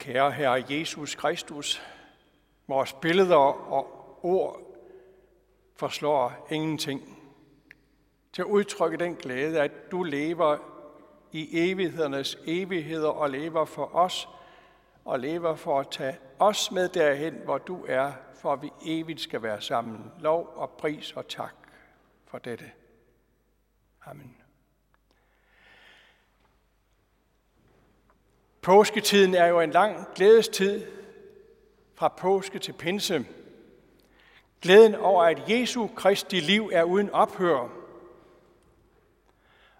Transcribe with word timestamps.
Kære 0.00 0.32
Herre 0.32 0.64
Jesus 0.70 1.14
Kristus, 1.14 1.82
vores 2.66 2.92
billeder 2.92 3.36
og 3.72 3.86
ord 4.22 4.60
forslår 5.76 6.46
ingenting 6.50 7.18
til 8.32 8.42
at 8.42 8.46
udtrykke 8.46 8.96
den 8.96 9.14
glæde, 9.14 9.60
at 9.60 9.90
du 9.90 10.02
lever 10.02 10.58
i 11.32 11.48
evighedernes 11.70 12.38
evigheder 12.46 13.08
og 13.08 13.30
lever 13.30 13.64
for 13.64 13.94
os 13.94 14.28
og 15.04 15.20
lever 15.20 15.54
for 15.54 15.80
at 15.80 15.90
tage 15.90 16.18
os 16.38 16.70
med 16.70 16.88
derhen, 16.88 17.34
hvor 17.34 17.58
du 17.58 17.84
er, 17.88 18.12
for 18.34 18.52
at 18.52 18.62
vi 18.62 18.70
evigt 18.84 19.20
skal 19.20 19.42
være 19.42 19.60
sammen. 19.60 20.12
Lov 20.20 20.52
og 20.56 20.70
pris 20.70 21.12
og 21.12 21.28
tak 21.28 21.54
for 22.26 22.38
dette. 22.38 22.70
Amen. 24.06 24.39
Påsketiden 28.62 29.34
er 29.34 29.46
jo 29.46 29.60
en 29.60 29.70
lang 29.70 30.06
glædestid 30.14 30.86
fra 31.94 32.08
påske 32.08 32.58
til 32.58 32.72
pinse. 32.72 33.26
Glæden 34.62 34.94
over, 34.94 35.24
at 35.24 35.42
Jesu 35.48 35.86
Kristi 35.86 36.40
liv 36.40 36.70
er 36.72 36.82
uden 36.82 37.10
ophør, 37.10 37.68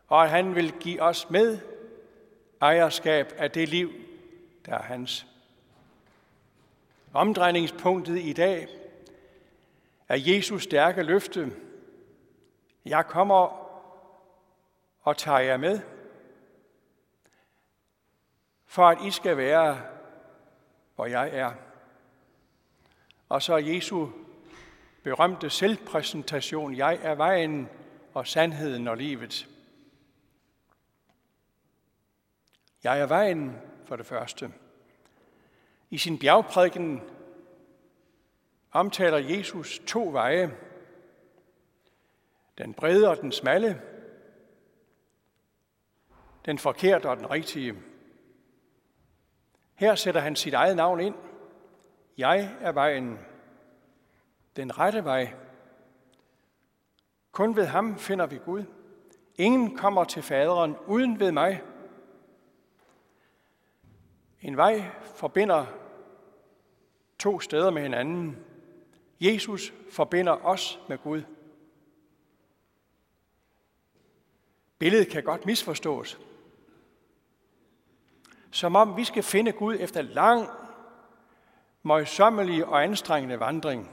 og 0.09 0.24
at 0.24 0.30
han 0.30 0.55
vil 0.55 0.73
give 0.73 1.02
os 1.02 1.30
med 1.30 1.59
ejerskab 2.61 3.33
af 3.37 3.51
det 3.51 3.69
liv, 3.69 3.93
der 4.66 4.74
er 4.74 4.83
hans. 4.83 5.27
Omdrejningspunktet 7.12 8.19
i 8.19 8.33
dag 8.33 8.69
er 10.09 10.16
Jesus 10.16 10.62
stærke 10.62 11.02
løfte. 11.02 11.52
Jeg 12.85 13.07
kommer 13.07 13.66
og 15.02 15.16
tager 15.16 15.38
jer 15.38 15.57
med, 15.57 15.80
for 18.70 18.88
at 18.88 19.06
I 19.06 19.10
skal 19.10 19.37
være, 19.37 19.83
hvor 20.95 21.07
jeg 21.07 21.30
er. 21.32 21.52
Og 23.29 23.43
så 23.43 23.57
Jesu 23.57 24.09
berømte 25.02 25.51
selvpræsentation, 25.51 26.76
jeg 26.76 26.98
er 27.02 27.15
vejen 27.15 27.68
og 28.15 28.26
sandheden 28.26 28.88
og 28.88 28.96
livet. 28.96 29.48
Jeg 32.85 33.01
er 33.01 33.07
vejen 33.07 33.59
for 33.85 33.96
det 33.96 34.07
første. 34.07 34.52
I 35.91 35.98
sin 35.98 36.18
bjergprædiken 36.18 37.02
omtaler 38.73 39.18
Jesus 39.18 39.80
to 39.87 40.09
veje. 40.13 40.57
Den 42.59 42.74
brede 42.74 43.09
og 43.09 43.16
den 43.21 43.32
smalle. 43.32 43.82
Den 46.45 46.59
forkerte 46.59 47.09
og 47.09 47.16
den 47.16 47.30
rigtige. 47.30 47.90
Her 49.80 49.95
sætter 49.95 50.20
han 50.20 50.36
sit 50.36 50.54
eget 50.54 50.76
navn 50.76 51.00
ind. 51.00 51.14
Jeg 52.18 52.56
er 52.60 52.73
vejen. 52.73 53.18
Den 54.56 54.78
rette 54.78 55.04
vej. 55.04 55.34
Kun 57.32 57.56
ved 57.56 57.66
ham 57.66 57.98
finder 57.98 58.26
vi 58.26 58.38
Gud. 58.38 58.64
Ingen 59.34 59.76
kommer 59.76 60.04
til 60.04 60.23
faderen 60.23 60.76
uden 60.86 61.20
ved 61.20 61.32
mig. 61.32 61.62
En 64.41 64.56
vej 64.56 64.91
forbinder 65.14 65.66
to 67.19 67.41
steder 67.41 67.70
med 67.70 67.82
hinanden. 67.82 68.38
Jesus 69.20 69.72
forbinder 69.91 70.47
os 70.47 70.81
med 70.88 70.98
Gud. 70.98 71.22
Billedet 74.78 75.08
kan 75.08 75.22
godt 75.22 75.47
misforstås. 75.47 76.29
Som 78.50 78.76
om 78.76 78.97
vi 78.97 79.04
skal 79.04 79.22
finde 79.22 79.53
Gud 79.53 79.76
efter 79.81 80.03
lang, 80.03 80.48
møjsommelig 81.82 82.66
og 82.66 82.82
anstrengende 82.82 83.41
vandring. 83.41 83.91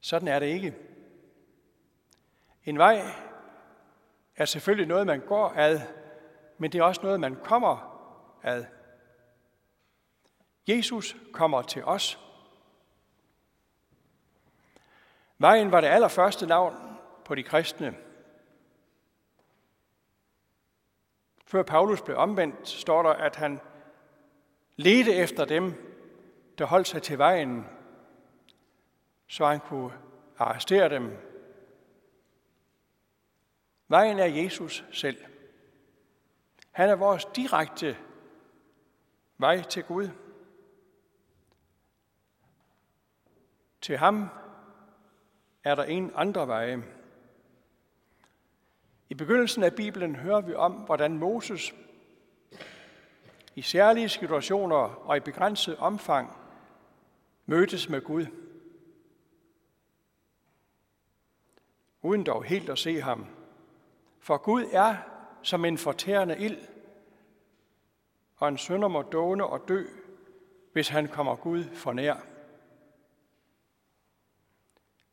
Sådan 0.00 0.28
er 0.28 0.38
det 0.38 0.46
ikke. 0.46 0.74
En 2.64 2.78
vej 2.78 3.02
er 4.36 4.44
selvfølgelig 4.44 4.86
noget, 4.86 5.06
man 5.06 5.20
går 5.20 5.52
ad, 5.56 5.80
men 6.58 6.72
det 6.72 6.78
er 6.78 6.82
også 6.82 7.00
noget, 7.02 7.20
man 7.20 7.36
kommer 7.44 8.00
ad. 8.42 8.64
Jesus 10.68 11.16
kommer 11.32 11.62
til 11.62 11.84
os. 11.84 12.18
Vejen 15.38 15.72
var 15.72 15.80
det 15.80 15.88
allerførste 15.88 16.46
navn 16.46 16.98
på 17.24 17.34
de 17.34 17.42
kristne. 17.42 17.96
Før 21.46 21.62
Paulus 21.62 22.02
blev 22.02 22.16
omvendt, 22.16 22.68
står 22.68 23.02
der, 23.02 23.10
at 23.10 23.36
han 23.36 23.60
ledte 24.76 25.14
efter 25.14 25.44
dem, 25.44 25.74
der 26.58 26.64
holdt 26.64 26.88
sig 26.88 27.02
til 27.02 27.18
vejen, 27.18 27.66
så 29.26 29.46
han 29.46 29.60
kunne 29.60 29.92
arrestere 30.38 30.88
dem. 30.88 31.16
Vejen 33.88 34.18
er 34.18 34.24
Jesus 34.24 34.84
selv. 34.92 35.24
Han 36.70 36.88
er 36.88 36.94
vores 36.94 37.24
direkte 37.24 37.96
vej 39.38 39.62
til 39.62 39.84
Gud. 39.84 40.08
Til 43.80 43.96
ham 43.96 44.28
er 45.64 45.74
der 45.74 45.84
en 45.84 46.12
andre 46.14 46.48
veje. 46.48 46.95
I 49.08 49.14
begyndelsen 49.14 49.62
af 49.62 49.74
Bibelen 49.74 50.16
hører 50.16 50.40
vi 50.40 50.54
om, 50.54 50.72
hvordan 50.72 51.18
Moses 51.18 51.74
i 53.54 53.62
særlige 53.62 54.08
situationer 54.08 54.76
og 54.76 55.16
i 55.16 55.20
begrænset 55.20 55.76
omfang 55.76 56.36
mødtes 57.46 57.88
med 57.88 58.00
Gud. 58.00 58.26
Uden 62.02 62.24
dog 62.24 62.44
helt 62.44 62.70
at 62.70 62.78
se 62.78 63.00
ham. 63.00 63.26
For 64.20 64.36
Gud 64.36 64.64
er 64.72 64.96
som 65.42 65.64
en 65.64 65.78
fortærende 65.78 66.38
ild, 66.38 66.58
og 68.36 68.48
en 68.48 68.58
sønder 68.58 68.88
må 68.88 69.02
dåne 69.02 69.46
og 69.46 69.68
dø, 69.68 69.84
hvis 70.72 70.88
han 70.88 71.08
kommer 71.08 71.36
Gud 71.36 71.64
for 71.74 71.92
nær. 71.92 72.16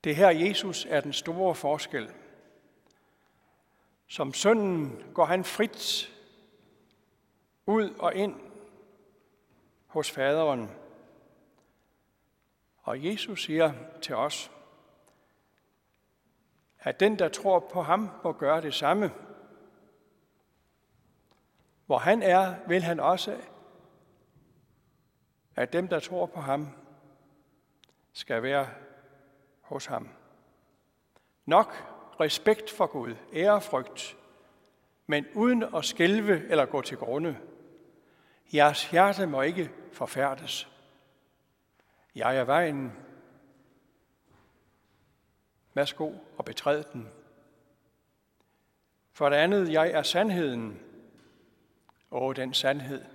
Det 0.03 0.15
her 0.15 0.29
Jesus 0.29 0.85
er 0.89 1.01
den 1.01 1.13
store 1.13 1.55
forskel. 1.55 2.09
Som 4.13 4.33
sønnen 4.33 5.03
går 5.13 5.25
han 5.25 5.43
frit 5.43 6.13
ud 7.65 7.89
og 7.89 8.15
ind 8.15 8.41
hos 9.87 10.11
faderen. 10.11 10.71
Og 12.77 13.05
Jesus 13.05 13.43
siger 13.43 13.73
til 14.01 14.15
os, 14.15 14.51
at 16.79 16.99
den, 16.99 17.19
der 17.19 17.29
tror 17.29 17.59
på 17.59 17.81
ham, 17.81 18.09
må 18.23 18.31
gøre 18.31 18.61
det 18.61 18.73
samme. 18.73 19.11
Hvor 21.85 21.97
han 21.97 22.21
er, 22.21 22.55
vil 22.67 22.81
han 22.81 22.99
også, 22.99 23.41
at 25.55 25.73
dem, 25.73 25.87
der 25.87 25.99
tror 25.99 26.25
på 26.25 26.39
ham, 26.39 26.67
skal 28.11 28.43
være 28.43 28.69
hos 29.61 29.85
ham. 29.85 30.09
Nok 31.45 31.92
respekt 32.19 32.69
for 32.69 32.85
Gud, 32.85 33.15
ærefrygt, 33.33 34.17
men 35.07 35.25
uden 35.35 35.63
at 35.75 35.85
skælve 35.85 36.49
eller 36.49 36.65
gå 36.65 36.81
til 36.81 36.97
grunde. 36.97 37.37
Jeres 38.53 38.89
hjerte 38.89 39.27
må 39.27 39.41
ikke 39.41 39.71
forfærdes. 39.91 40.69
Jeg 42.15 42.37
er 42.37 42.43
vejen. 42.43 42.93
Værsgo 45.73 46.11
og 46.37 46.45
betræd 46.45 46.83
den. 46.83 47.09
For 49.13 49.29
det 49.29 49.35
andet, 49.35 49.71
jeg 49.71 49.91
er 49.91 50.03
sandheden. 50.03 50.81
Og 52.11 52.35
den 52.35 52.53
sandhed. 52.53 53.05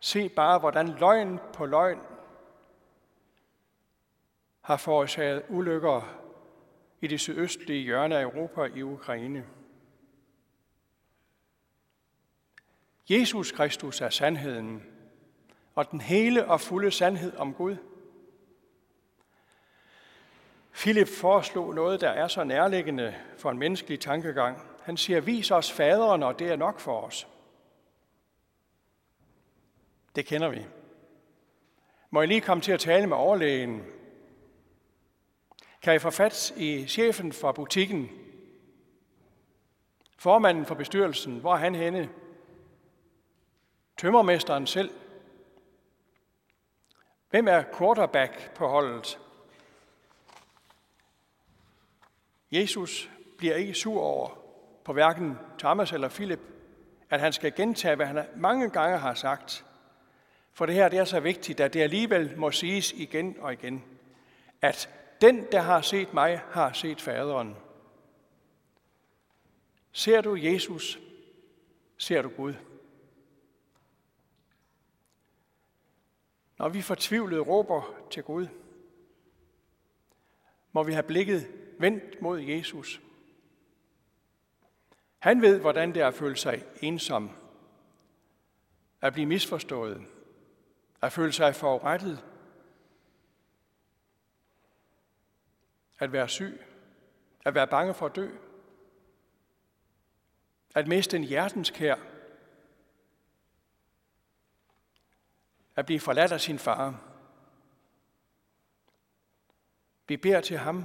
Se 0.00 0.28
bare, 0.28 0.58
hvordan 0.58 0.88
løgn 0.88 1.40
på 1.52 1.66
løgn 1.66 2.00
har 4.60 4.76
forårsaget 4.76 5.42
ulykker 5.48 6.27
i 7.00 7.06
det 7.06 7.20
sydøstlige 7.20 7.82
hjørne 7.82 8.18
af 8.18 8.22
Europa 8.22 8.64
i 8.64 8.82
Ukraine. 8.82 9.44
Jesus 13.10 13.52
Kristus 13.52 14.00
er 14.00 14.10
sandheden, 14.10 14.82
og 15.74 15.90
den 15.90 16.00
hele 16.00 16.44
og 16.46 16.60
fulde 16.60 16.90
sandhed 16.90 17.36
om 17.36 17.54
Gud. 17.54 17.76
Philip 20.72 21.08
foreslog 21.08 21.74
noget, 21.74 22.00
der 22.00 22.08
er 22.08 22.28
så 22.28 22.44
nærliggende 22.44 23.14
for 23.38 23.50
en 23.50 23.58
menneskelig 23.58 24.00
tankegang. 24.00 24.58
Han 24.82 24.96
siger, 24.96 25.20
vis 25.20 25.50
os 25.50 25.72
faderen, 25.72 26.22
og 26.22 26.38
det 26.38 26.48
er 26.48 26.56
nok 26.56 26.80
for 26.80 27.00
os. 27.00 27.28
Det 30.16 30.26
kender 30.26 30.48
vi. 30.48 30.66
Må 32.10 32.20
jeg 32.20 32.28
lige 32.28 32.40
komme 32.40 32.62
til 32.62 32.72
at 32.72 32.80
tale 32.80 33.06
med 33.06 33.16
overlægen 33.16 33.82
kan 35.82 35.94
I 35.94 35.98
få 35.98 36.10
fat 36.10 36.52
i 36.56 36.86
chefen 36.86 37.32
for 37.32 37.52
butikken, 37.52 38.10
formanden 40.18 40.66
for 40.66 40.74
bestyrelsen, 40.74 41.38
hvor 41.38 41.52
er 41.52 41.58
han 41.58 41.74
henne? 41.74 42.08
Tømmermesteren 43.96 44.66
selv. 44.66 44.90
Hvem 47.30 47.48
er 47.48 47.62
quarterback 47.78 48.54
på 48.54 48.68
holdet? 48.68 49.18
Jesus 52.52 53.10
bliver 53.38 53.54
ikke 53.54 53.74
sur 53.74 54.00
over 54.00 54.38
på 54.84 54.92
hverken 54.92 55.38
Thomas 55.58 55.92
eller 55.92 56.08
Philip, 56.08 56.40
at 57.10 57.20
han 57.20 57.32
skal 57.32 57.54
gentage, 57.54 57.96
hvad 57.96 58.06
han 58.06 58.26
mange 58.36 58.70
gange 58.70 58.98
har 58.98 59.14
sagt. 59.14 59.64
For 60.52 60.66
det 60.66 60.74
her 60.74 60.88
det 60.88 60.98
er 60.98 61.04
så 61.04 61.20
vigtigt, 61.20 61.60
at 61.60 61.74
det 61.74 61.82
alligevel 61.82 62.34
må 62.36 62.50
siges 62.50 62.92
igen 62.92 63.36
og 63.40 63.52
igen, 63.52 63.84
at 64.62 64.97
den, 65.20 65.52
der 65.52 65.60
har 65.60 65.80
set 65.80 66.14
mig, 66.14 66.38
har 66.38 66.72
set 66.72 67.00
faderen. 67.00 67.56
Ser 69.92 70.20
du 70.20 70.36
Jesus, 70.36 70.98
ser 71.96 72.22
du 72.22 72.28
Gud. 72.28 72.54
Når 76.58 76.68
vi 76.68 76.82
fortvivlet 76.82 77.48
råber 77.48 77.94
til 78.10 78.22
Gud, 78.22 78.46
må 80.72 80.82
vi 80.82 80.92
have 80.92 81.02
blikket 81.02 81.46
vendt 81.78 82.22
mod 82.22 82.40
Jesus. 82.40 83.00
Han 85.18 85.42
ved, 85.42 85.60
hvordan 85.60 85.94
det 85.94 86.02
er 86.02 86.08
at 86.08 86.14
føle 86.14 86.36
sig 86.36 86.64
ensom, 86.82 87.30
at 89.00 89.12
blive 89.12 89.26
misforstået, 89.26 90.02
at 91.02 91.12
føle 91.12 91.32
sig 91.32 91.54
forurettet, 91.54 92.24
at 95.98 96.12
være 96.12 96.28
syg, 96.28 96.60
at 97.44 97.54
være 97.54 97.66
bange 97.66 97.94
for 97.94 98.06
at 98.06 98.16
dø, 98.16 98.30
at 100.74 100.88
miste 100.88 101.16
en 101.16 101.24
hjertenskær, 101.24 101.96
at 105.76 105.86
blive 105.86 106.00
forladt 106.00 106.32
af 106.32 106.40
sin 106.40 106.58
far. 106.58 107.02
Vi 110.08 110.16
beder 110.16 110.40
til 110.40 110.58
ham. 110.58 110.84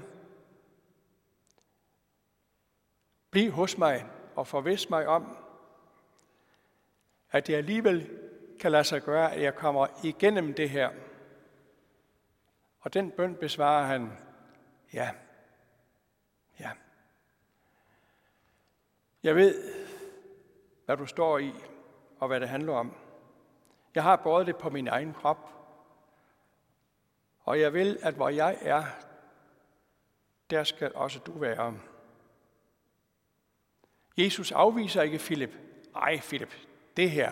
Bliv 3.31 3.51
hos 3.51 3.77
mig 3.77 4.05
og 4.35 4.47
forvis 4.47 4.89
mig 4.89 5.07
om, 5.07 5.37
at 7.31 7.47
det 7.47 7.55
alligevel 7.55 8.19
kan 8.59 8.71
lade 8.71 8.83
sig 8.83 9.01
gøre, 9.01 9.33
at 9.33 9.41
jeg 9.41 9.55
kommer 9.55 9.87
igennem 10.03 10.53
det 10.53 10.69
her. 10.69 10.91
Og 12.79 12.93
den 12.93 13.11
bøn 13.11 13.35
besvarer 13.35 13.85
han, 13.85 14.17
ja, 14.93 15.11
ja. 16.59 16.71
Jeg 19.23 19.35
ved, 19.35 19.73
hvad 20.85 20.97
du 20.97 21.05
står 21.05 21.37
i, 21.37 21.53
og 22.19 22.27
hvad 22.27 22.39
det 22.39 22.49
handler 22.49 22.73
om. 22.73 22.95
Jeg 23.95 24.03
har 24.03 24.15
båret 24.15 24.47
det 24.47 24.57
på 24.57 24.69
min 24.69 24.87
egen 24.87 25.13
krop, 25.13 25.49
og 27.43 27.59
jeg 27.59 27.73
vil, 27.73 27.97
at 28.01 28.13
hvor 28.13 28.29
jeg 28.29 28.57
er, 28.61 28.83
der 30.49 30.63
skal 30.63 30.91
også 30.95 31.19
du 31.19 31.31
være. 31.31 31.79
Jesus 34.17 34.51
afviser 34.51 35.01
ikke 35.01 35.17
Philip. 35.17 35.57
Ej, 35.95 36.19
Philip, 36.19 36.53
det 36.97 37.11
her, 37.11 37.31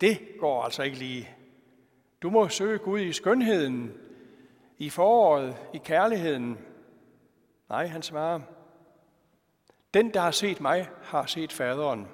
det 0.00 0.20
går 0.40 0.62
altså 0.62 0.82
ikke 0.82 0.98
lige. 0.98 1.36
Du 2.22 2.30
må 2.30 2.48
søge 2.48 2.78
Gud 2.78 3.00
i 3.00 3.12
skønheden, 3.12 4.00
i 4.78 4.90
foråret, 4.90 5.56
i 5.74 5.78
kærligheden. 5.78 6.58
Nej, 7.68 7.86
han 7.86 8.02
svarer, 8.02 8.40
den, 9.94 10.14
der 10.14 10.20
har 10.20 10.30
set 10.30 10.60
mig, 10.60 10.88
har 11.02 11.26
set 11.26 11.52
faderen. 11.52 12.08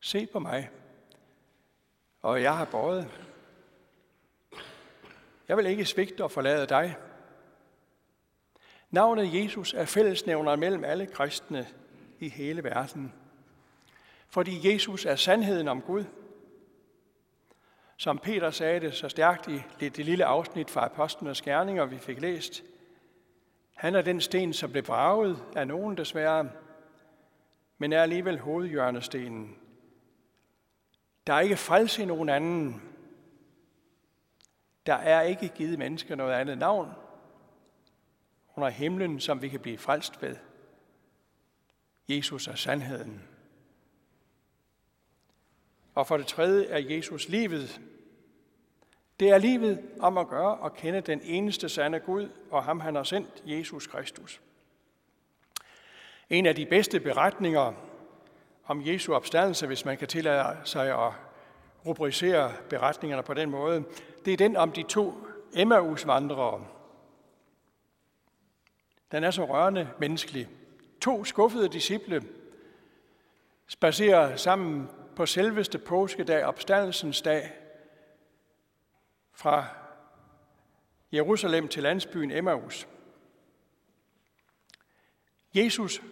Se 0.00 0.26
på 0.26 0.38
mig, 0.38 0.70
og 2.22 2.42
jeg 2.42 2.56
har 2.56 2.64
båret. 2.64 3.10
Jeg 5.48 5.56
vil 5.56 5.66
ikke 5.66 5.84
svigte 5.84 6.24
og 6.24 6.30
forlade 6.30 6.66
dig. 6.66 6.96
Navnet 8.90 9.34
Jesus 9.34 9.74
er 9.74 9.84
fællesnævner 9.84 10.56
mellem 10.56 10.84
alle 10.84 11.06
kristne 11.06 11.66
i 12.18 12.28
hele 12.28 12.64
verden. 12.64 13.12
Fordi 14.28 14.72
Jesus 14.72 15.04
er 15.04 15.16
sandheden 15.16 15.68
om 15.68 15.82
Gud. 15.82 16.04
Som 17.96 18.18
Peter 18.18 18.50
sagde 18.50 18.80
det 18.80 18.94
så 18.94 19.08
stærkt 19.08 19.48
i 19.48 19.62
det, 19.80 19.98
lille 19.98 20.24
afsnit 20.24 20.70
fra 20.70 20.84
Apostlenes 20.84 21.42
Gerninger, 21.42 21.84
vi 21.84 21.98
fik 21.98 22.20
læst. 22.20 22.62
Han 23.76 23.94
er 23.94 24.02
den 24.02 24.20
sten, 24.20 24.52
som 24.52 24.70
blev 24.70 24.82
braget 24.82 25.44
af 25.56 25.66
nogen 25.66 25.96
desværre, 25.96 26.50
men 27.78 27.92
er 27.92 28.02
alligevel 28.02 28.38
hovedhjørnestenen. 28.38 29.56
Der 31.26 31.32
er 31.34 31.40
ikke 31.40 31.56
frelse 31.56 32.02
i 32.02 32.04
nogen 32.04 32.28
anden. 32.28 32.82
Der 34.86 34.94
er 34.94 35.22
ikke 35.22 35.48
givet 35.48 35.78
mennesker 35.78 36.14
noget 36.14 36.34
andet 36.34 36.58
navn, 36.58 36.92
under 38.56 38.68
himlen, 38.68 39.20
som 39.20 39.42
vi 39.42 39.48
kan 39.48 39.60
blive 39.60 39.78
frelst 39.78 40.22
ved. 40.22 40.36
Jesus 42.08 42.48
er 42.48 42.54
sandheden. 42.54 43.22
Og 45.94 46.06
for 46.06 46.16
det 46.16 46.26
tredje 46.26 46.66
er 46.66 46.78
Jesus 46.78 47.28
livet. 47.28 47.80
Det 49.20 49.30
er 49.30 49.38
livet 49.38 49.82
om 50.00 50.18
at 50.18 50.28
gøre 50.28 50.54
og 50.56 50.74
kende 50.74 51.00
den 51.00 51.20
eneste 51.24 51.68
sande 51.68 52.00
Gud 52.00 52.28
og 52.50 52.64
ham, 52.64 52.80
han 52.80 52.94
har 52.94 53.02
sendt, 53.02 53.42
Jesus 53.44 53.86
Kristus. 53.86 54.40
En 56.30 56.46
af 56.46 56.54
de 56.54 56.66
bedste 56.66 57.00
beretninger 57.00 57.72
om 58.66 58.86
Jesu 58.86 59.14
opstandelse, 59.14 59.66
hvis 59.66 59.84
man 59.84 59.96
kan 59.96 60.08
tillade 60.08 60.56
sig 60.64 61.06
at 61.06 61.12
rubricere 61.86 62.52
beretningerne 62.70 63.22
på 63.22 63.34
den 63.34 63.50
måde, 63.50 63.84
det 64.24 64.32
er 64.32 64.36
den 64.36 64.56
om 64.56 64.72
de 64.72 64.82
to 64.82 65.14
Emmaus-vandrere, 65.54 66.66
den 69.12 69.24
er 69.24 69.30
så 69.30 69.44
rørende 69.44 69.88
menneskelig. 69.98 70.48
To 71.00 71.24
skuffede 71.24 71.68
disciple 71.68 72.22
spacerer 73.68 74.36
sammen 74.36 74.88
på 75.16 75.26
selveste 75.26 75.78
påskedag, 75.78 76.44
opstandelsens 76.44 77.22
dag, 77.22 77.52
fra 79.36 79.66
Jerusalem 81.12 81.68
til 81.68 81.82
landsbyen 81.82 82.30
Emmaus. 82.30 82.88
Jesus 85.54 86.02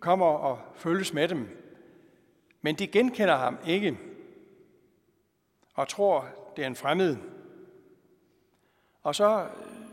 kommer 0.00 0.26
og 0.26 0.60
følges 0.76 1.12
med 1.12 1.28
dem, 1.28 1.72
men 2.60 2.74
de 2.74 2.86
genkender 2.86 3.36
ham 3.36 3.58
ikke 3.66 3.98
og 5.74 5.88
tror, 5.88 6.28
det 6.56 6.62
er 6.62 6.66
en 6.66 6.76
fremmed. 6.76 7.16
Og 9.02 9.14
så 9.14 9.48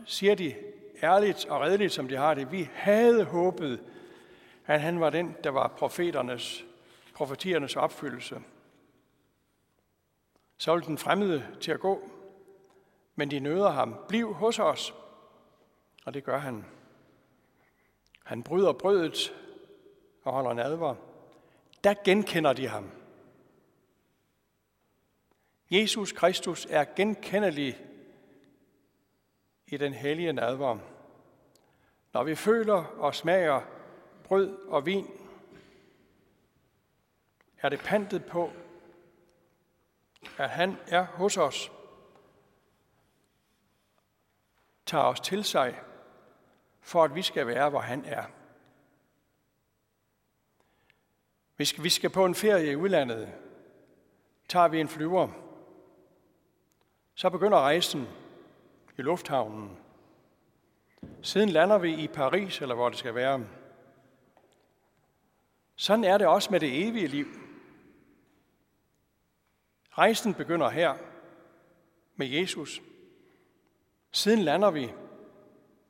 siger 0.06 0.34
de, 0.34 0.54
ærligt 1.02 1.46
og 1.46 1.60
redeligt, 1.60 1.92
som 1.92 2.08
de 2.08 2.16
har 2.16 2.34
det. 2.34 2.52
Vi 2.52 2.68
havde 2.72 3.24
håbet, 3.24 3.82
at 4.66 4.80
han 4.80 5.00
var 5.00 5.10
den, 5.10 5.36
der 5.44 5.50
var 5.50 5.68
profeternes, 5.68 6.64
profetiernes 7.14 7.76
opfyldelse. 7.76 8.42
Så 10.58 10.72
ville 10.72 10.86
den 10.86 10.98
fremmede 10.98 11.46
til 11.60 11.72
at 11.72 11.80
gå, 11.80 12.10
men 13.14 13.30
de 13.30 13.40
nøder 13.40 13.70
ham. 13.70 13.96
Bliv 14.08 14.34
hos 14.34 14.58
os. 14.58 14.94
Og 16.04 16.14
det 16.14 16.24
gør 16.24 16.38
han. 16.38 16.64
Han 18.24 18.42
bryder 18.42 18.72
brødet 18.72 19.34
og 20.22 20.32
holder 20.32 20.52
nadver. 20.52 20.94
Der 21.84 21.94
genkender 22.04 22.52
de 22.52 22.68
ham. 22.68 22.90
Jesus 25.70 26.12
Kristus 26.12 26.66
er 26.70 26.84
genkendelig 26.96 27.78
i 29.66 29.76
den 29.76 29.92
hellige 29.92 30.32
nadver. 30.32 30.78
Når 32.12 32.24
vi 32.24 32.34
føler 32.34 32.84
og 32.84 33.14
smager 33.14 33.60
brød 34.24 34.58
og 34.68 34.86
vin, 34.86 35.06
er 37.58 37.68
det 37.68 37.78
pantet 37.78 38.24
på, 38.24 38.52
at 40.38 40.50
han 40.50 40.76
er 40.86 41.04
hos 41.04 41.36
os, 41.36 41.72
tager 44.90 45.04
os 45.04 45.20
til 45.20 45.44
sig, 45.44 45.80
for 46.80 47.04
at 47.04 47.14
vi 47.14 47.22
skal 47.22 47.46
være, 47.46 47.70
hvor 47.70 47.80
han 47.80 48.04
er. 48.04 48.24
Hvis 51.56 51.82
vi 51.82 51.88
skal 51.88 52.10
på 52.10 52.24
en 52.24 52.34
ferie 52.34 52.72
i 52.72 52.76
udlandet, 52.76 53.32
tager 54.48 54.68
vi 54.68 54.80
en 54.80 54.88
flyver. 54.88 55.28
Så 57.14 57.30
begynder 57.30 57.58
rejsen 57.58 58.08
i 58.98 59.02
lufthavnen. 59.02 59.78
Siden 61.22 61.48
lander 61.48 61.78
vi 61.78 61.94
i 61.94 62.08
Paris, 62.08 62.60
eller 62.60 62.74
hvor 62.74 62.88
det 62.88 62.98
skal 62.98 63.14
være. 63.14 63.46
Sådan 65.76 66.04
er 66.04 66.18
det 66.18 66.26
også 66.26 66.50
med 66.50 66.60
det 66.60 66.88
evige 66.88 67.06
liv. 67.06 67.26
Rejsen 69.90 70.34
begynder 70.34 70.68
her 70.68 70.96
med 72.16 72.26
Jesus. 72.26 72.82
Siden 74.12 74.38
lander 74.38 74.70
vi 74.70 74.92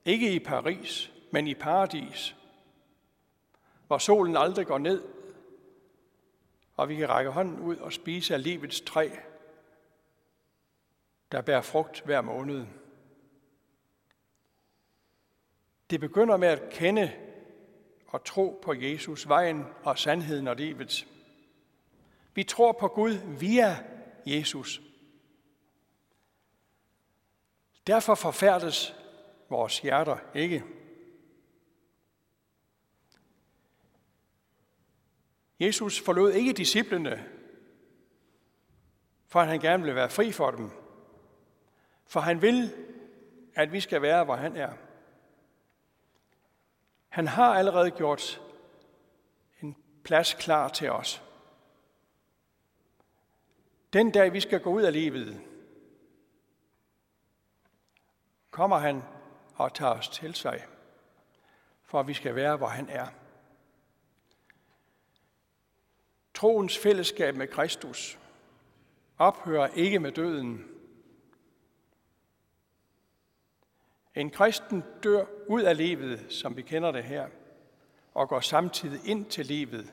ikke 0.04 0.34
i 0.34 0.38
Paris, 0.38 1.12
men 1.30 1.46
i 1.46 1.54
paradis, 1.54 2.36
hvor 3.86 3.98
solen 3.98 4.36
aldrig 4.36 4.66
går 4.66 4.78
ned, 4.78 5.04
og 6.74 6.88
vi 6.88 6.96
kan 6.96 7.08
række 7.08 7.30
hånden 7.30 7.60
ud 7.60 7.76
og 7.76 7.92
spise 7.92 8.34
af 8.34 8.42
livets 8.42 8.80
træ, 8.80 9.10
der 11.32 11.42
bærer 11.42 11.62
frugt 11.62 12.02
hver 12.04 12.20
måned. 12.20 12.66
Det 15.90 16.00
begynder 16.00 16.36
med 16.36 16.48
at 16.48 16.70
kende 16.70 17.12
og 18.06 18.24
tro 18.24 18.60
på 18.62 18.72
Jesus, 18.72 19.28
vejen 19.28 19.64
og 19.82 19.98
sandheden 19.98 20.48
og 20.48 20.56
livet. 20.56 21.06
Vi 22.34 22.44
tror 22.44 22.72
på 22.72 22.88
Gud 22.88 23.12
via 23.38 23.84
Jesus. 24.26 24.80
Derfor 27.86 28.14
forfærdes 28.14 28.94
vores 29.48 29.80
hjerter 29.80 30.16
ikke. 30.34 30.64
Jesus 35.60 36.00
forlod 36.00 36.32
ikke 36.32 36.52
disciplene, 36.52 37.28
for 39.26 39.40
han 39.40 39.60
gerne 39.60 39.82
ville 39.82 39.94
være 39.94 40.10
fri 40.10 40.32
for 40.32 40.50
dem. 40.50 40.70
For 42.06 42.20
han 42.20 42.42
vil, 42.42 42.74
at 43.54 43.72
vi 43.72 43.80
skal 43.80 44.02
være, 44.02 44.24
hvor 44.24 44.36
han 44.36 44.56
er. 44.56 44.72
Han 47.08 47.26
har 47.26 47.54
allerede 47.54 47.90
gjort 47.90 48.42
en 49.62 49.76
plads 50.04 50.34
klar 50.34 50.68
til 50.68 50.90
os. 50.90 51.22
Den 53.92 54.10
dag, 54.10 54.32
vi 54.32 54.40
skal 54.40 54.60
gå 54.60 54.70
ud 54.70 54.82
af 54.82 54.92
livet, 54.92 55.40
kommer 58.60 58.78
han 58.78 59.02
og 59.54 59.74
tager 59.74 59.92
os 59.92 60.08
til 60.08 60.34
sig, 60.34 60.66
for 61.82 62.00
at 62.00 62.06
vi 62.06 62.14
skal 62.14 62.34
være, 62.34 62.56
hvor 62.56 62.66
han 62.66 62.88
er. 62.88 63.06
Troens 66.34 66.78
fællesskab 66.78 67.36
med 67.36 67.48
Kristus 67.48 68.18
ophører 69.18 69.66
ikke 69.66 69.98
med 69.98 70.12
døden. 70.12 70.68
En 74.14 74.30
kristen 74.30 74.84
dør 75.02 75.24
ud 75.48 75.62
af 75.62 75.76
livet, 75.76 76.32
som 76.32 76.56
vi 76.56 76.62
kender 76.62 76.90
det 76.90 77.04
her, 77.04 77.28
og 78.14 78.28
går 78.28 78.40
samtidig 78.40 79.10
ind 79.10 79.26
til 79.26 79.46
livet. 79.46 79.92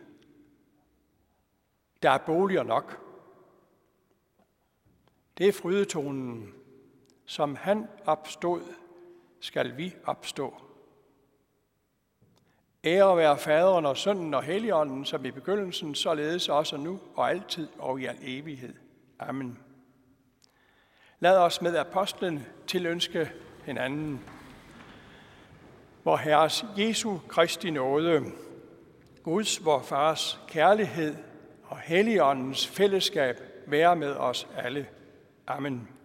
Der 2.01 2.09
er 2.09 2.25
boliger 2.25 2.63
nok. 2.63 3.01
Det 5.37 5.47
er 5.47 5.53
frydetonen, 5.53 6.53
som 7.27 7.55
han 7.55 7.87
opstod, 8.05 8.61
skal 9.39 9.77
vi 9.77 9.95
opstå. 10.05 10.61
Ære 12.83 13.17
være 13.17 13.37
faderen 13.37 13.85
og 13.85 13.97
sønnen 13.97 14.33
og 14.33 14.43
helligånden, 14.43 15.05
som 15.05 15.25
i 15.25 15.31
begyndelsen, 15.31 15.95
således 15.95 16.49
også 16.49 16.77
nu 16.77 16.99
og 17.15 17.29
altid 17.29 17.67
og 17.79 18.01
i 18.01 18.05
al 18.05 18.17
evighed. 18.21 18.73
Amen. 19.19 19.59
Lad 21.19 21.37
os 21.37 21.61
med 21.61 21.75
apostlen 21.75 22.45
tilønske 22.67 23.31
hinanden. 23.65 24.21
Hvor 26.03 26.17
Herres 26.17 26.65
Jesu 26.77 27.17
Kristi 27.27 27.69
nåde, 27.69 28.23
Guds 29.23 29.65
vor 29.65 29.79
Fars 29.81 30.39
kærlighed 30.47 31.15
og 31.63 31.79
Helligåndens 31.79 32.67
fællesskab 32.67 33.41
være 33.65 33.95
med 33.95 34.15
os 34.15 34.47
alle. 34.55 34.87
Amen. 35.47 35.96